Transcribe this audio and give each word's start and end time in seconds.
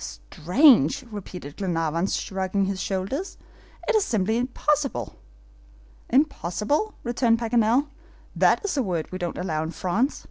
"Strange!" 0.00 1.02
repeated 1.10 1.56
Glenarvan, 1.56 2.06
shrugging 2.06 2.66
his 2.66 2.80
shoulders; 2.80 3.36
"it 3.88 3.96
is 3.96 4.04
simply 4.04 4.36
impossible." 4.36 5.16
"Impossible?" 6.08 6.94
returned 7.02 7.40
Paganel. 7.40 7.88
"That 8.36 8.64
is 8.64 8.76
a 8.76 8.82
word 8.84 9.10
we 9.10 9.18
don't 9.18 9.36
allow 9.38 9.64
in 9.64 9.72
France." 9.72 10.28